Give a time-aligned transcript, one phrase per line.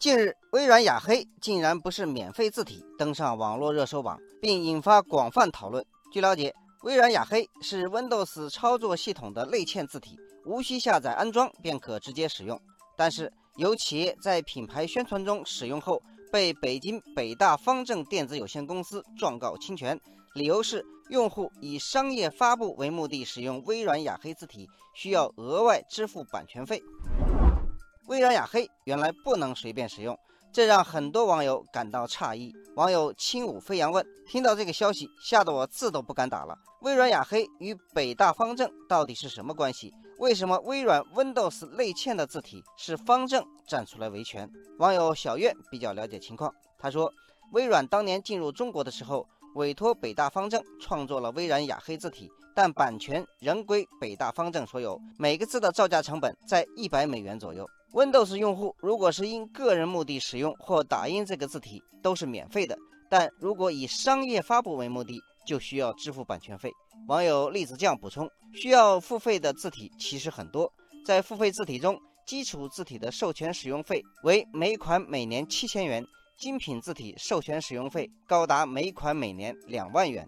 [0.00, 5.84] 近日，微软雅黑竟然不是免费字体登上网络热搜榜，并引发广泛讨论。
[6.10, 12.58] 据了解，微软雅黑是 Windows 操作系统的内嵌字体，无需下载安装便可直接使用。
[12.96, 20.00] 但是，有企业在品牌宣传中使用后，被北京北大方正电子有限公司状告侵权，
[20.32, 26.82] 理由是用户以商业发布为目的使用微软雅黑字体，需要额外支付版权费。
[28.10, 30.18] 微软雅黑原来不能随便使用，
[30.52, 32.52] 这让很多网友感到诧异。
[32.74, 36.58] 网友轻舞飞扬问：“听到这个消息，吓得我字都不敢打了。
[36.80, 39.94] 微软雅黑与北大方正到底是什么关系？
[40.18, 47.12] 为什么微软 Windows 内嵌的字体是方正站出来维权？”网友小月比较了解情况，他说
[47.54, 49.24] ：“微软当年进入中国的时候，
[49.54, 62.76] 委托北大方正创作了微软雅黑字体，但版权仍归北大方正所有，每个字的造价成本在一百美元左右。” Windows 用户如果是因个人目的使用或打印这个字体，都是免费的；
[63.08, 66.70] 但如果以商业发布为目的，就需要支付版权费。
[67.08, 70.72] 网友栗子酱补充：需要付费的字体其实很多，
[71.04, 76.06] 在付费字体中，基础字体的授权使用费为每款每年七千元，
[76.38, 80.24] 精品字体授权使用费高达每款每年两万元。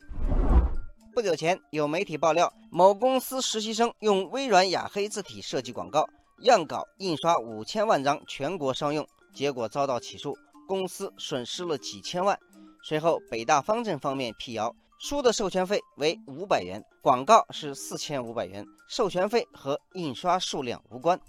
[1.14, 6.08] 不久前，有媒体爆料，某公司实习生用微软雅黑字体设计广告。
[6.42, 12.38] 样稿印刷五千万张，全国商用，结果遭到起诉，公司损失了几千万。
[12.82, 21.20] 随后，北大方正方面辟谣，书的授权费为五百元，广告是四千五百元，授权费和印刷数量无关。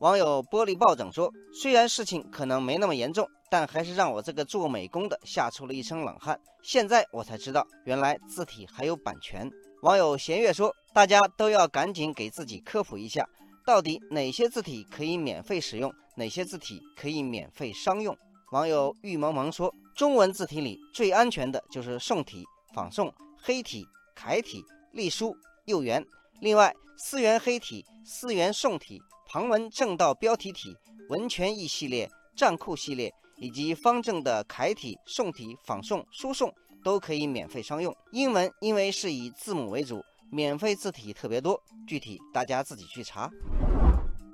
[0.00, 6.40] 网友玻璃抱枕说：“虽然事情可能没那么严重，但还是让我这个做美工的吓出了一身冷汗。
[6.64, 9.48] 现在我才知道，原来字体还有版权。”
[9.82, 13.24] 网友弦月说：“大家都要赶紧给自己科普一下。”
[13.70, 18.18] 到底哪些字体可以免费使用，哪些字体可以免费商用？
[18.50, 24.60] 网友玉萌萌说，中文字体里最安全的就是宋体、仿宋、黑体、楷体、
[24.90, 25.36] 隶书、
[25.66, 26.04] 右元。
[26.40, 30.76] 另外，思源黑体、思源宋体、旁文正道标题体、
[31.08, 37.96] 文权益系列、战库系列以及方正的楷体、宋体、仿宋、书宋都可以免费商用。
[38.10, 40.02] 英文因为是以字母为主。
[40.32, 43.28] 免费字体特别多，具体大家自己去查。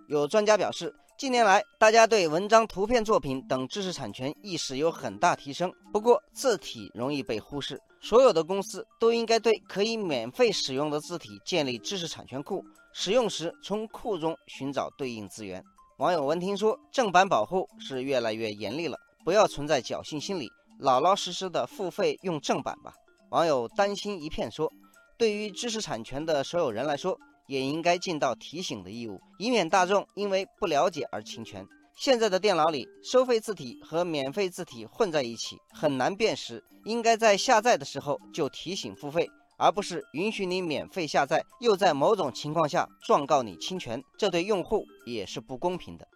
[0.09, 5.73] 有专家表示，近年来大家对文章、图片作品等知识产权意识有很大提升。
[5.93, 15.65] 不过，字体容易被忽视，所有的公司都应该对可以免费使用的字体建立知识产权库，使用时从库中寻找对应资源。
[15.97, 20.47] 网友闻听说正版保护是越来越严厉了，不要存在侥幸心理，
[20.79, 22.93] 老老实实的付费用正版吧。
[23.31, 24.71] 网友担心一片说。
[25.19, 31.67] 对于知识产权的所有人来说，也应该尽到提醒的义务，以免大众因为不了解而侵权。
[31.99, 36.63] 现在的电脑里，收费字体和免费字体混在一起，很难辨识。
[36.85, 46.07] 应该在下载的时候就提醒付费，而不是允许你免费下载，又在某种情况下状告你侵权，这对用户也是不公平的。